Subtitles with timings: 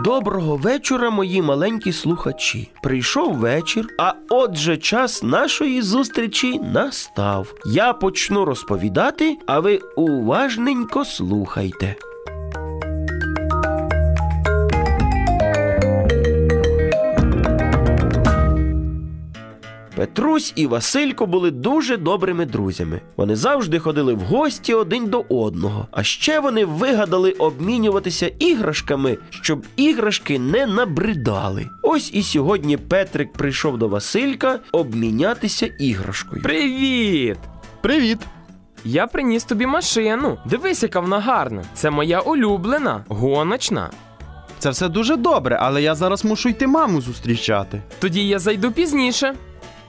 [0.00, 2.68] Доброго вечора, мої маленькі слухачі.
[2.82, 7.54] Прийшов вечір, а отже, час нашої зустрічі настав.
[7.66, 11.96] Я почну розповідати, а ви уважненько слухайте.
[19.96, 23.00] Петрусь і Василько були дуже добрими друзями.
[23.16, 25.86] Вони завжди ходили в гості один до одного.
[25.90, 31.66] А ще вони вигадали обмінюватися іграшками, щоб іграшки не набридали.
[31.82, 36.42] Ось і сьогодні Петрик прийшов до Василька обмінятися іграшкою.
[36.42, 37.38] Привіт!
[37.80, 38.18] Привіт!
[38.84, 40.38] Я приніс тобі машину.
[40.44, 41.64] Дивись, яка вона гарна.
[41.74, 43.90] Це моя улюблена, гоночна.
[44.58, 47.82] Це все дуже добре, але я зараз мушу йти маму зустрічати.
[47.98, 49.34] Тоді я зайду пізніше.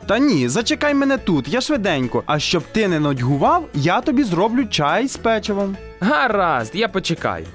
[0.05, 2.23] Та ні, зачекай мене тут, я швиденько.
[2.25, 5.77] А щоб ти не нудьгував, я тобі зроблю чай з печивом.
[5.99, 7.45] Гаразд, я почекаю.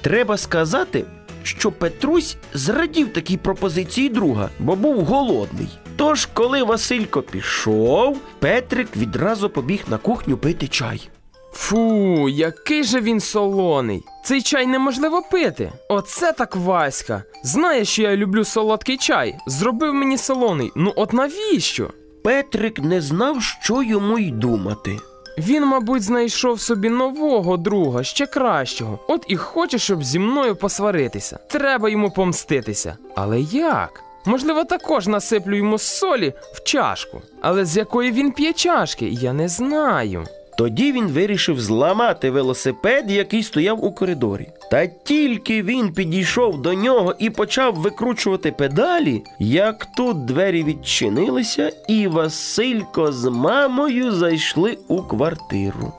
[0.00, 1.04] Треба сказати,
[1.42, 5.68] що Петрусь зрадів такій пропозиції друга, бо був голодний.
[5.96, 11.08] Тож, коли Василько пішов, Петрик відразу побіг на кухню пити чай.
[11.52, 14.02] Фу, який же він солоний.
[14.24, 15.72] Цей чай неможливо пити.
[15.88, 17.22] Оце так Васька.
[17.42, 19.36] Знає, що я люблю солодкий чай.
[19.46, 20.72] Зробив мені солоний.
[20.76, 21.90] Ну от навіщо?
[22.24, 24.96] Петрик не знав, що йому й думати.
[25.38, 28.98] Він, мабуть, знайшов собі нового друга, ще кращого.
[29.08, 31.38] От і хоче, щоб зі мною посваритися.
[31.50, 32.96] Треба йому помститися.
[33.14, 34.00] Але як?
[34.24, 37.22] Можливо, також насиплю йому солі в чашку.
[37.40, 40.24] Але з якої він п'є чашки, я не знаю.
[40.60, 44.48] Тоді він вирішив зламати велосипед, який стояв у коридорі.
[44.70, 52.06] Та тільки він підійшов до нього і почав викручувати педалі, як тут двері відчинилися, і
[52.06, 55.92] Василько з мамою зайшли у квартиру.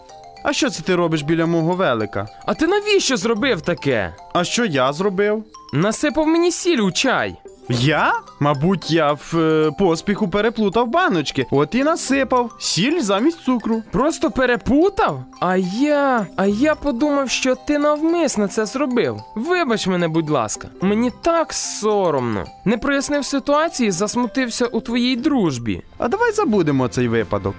[0.44, 2.28] А що це ти робиш біля мого велика?
[2.46, 4.16] А ти навіщо зробив таке?
[4.34, 5.44] А що я зробив?
[5.74, 7.36] Насипав мені сіль у чай.
[7.70, 8.14] Я?
[8.40, 13.84] Мабуть, я в е, поспіху переплутав баночки, от і насипав сіль замість цукру.
[13.92, 15.24] Просто перепутав?
[15.40, 16.28] А я.
[16.36, 19.18] А я подумав, що ти навмисно це зробив.
[19.36, 20.68] Вибач мене, будь ласка.
[20.82, 22.46] Мені так соромно.
[22.66, 25.82] Не прояснив ситуації, засмутився у твоїй дружбі.
[25.98, 27.56] А давай забудемо цей випадок.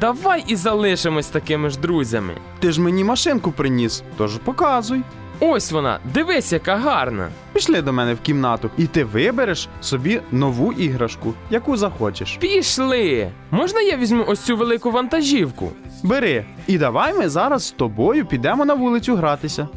[0.00, 2.34] Давай і залишимось такими ж друзями.
[2.60, 5.02] Ти ж мені машинку приніс, тож показуй.
[5.40, 7.28] Ось вона, дивись, яка гарна.
[7.52, 12.36] Пішли до мене в кімнату, і ти вибереш собі нову іграшку, яку захочеш.
[12.40, 13.30] Пішли!
[13.50, 15.72] Можна я візьму ось цю велику вантажівку?
[16.02, 19.68] Бери, і давай ми зараз з тобою підемо на вулицю гратися.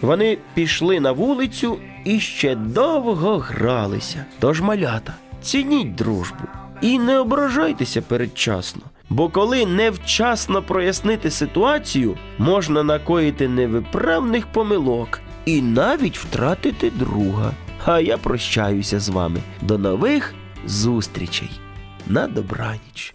[0.00, 4.24] Вони пішли на вулицю і ще довго гралися.
[4.38, 6.44] Тож малята, цініть дружбу
[6.80, 8.82] і не ображайтеся передчасно.
[9.10, 17.52] Бо коли невчасно прояснити ситуацію, можна накоїти невиправних помилок і навіть втратити друга.
[17.84, 19.40] А я прощаюся з вами.
[19.62, 20.34] До нових
[20.66, 21.50] зустрічей.
[22.06, 23.14] На добраніч.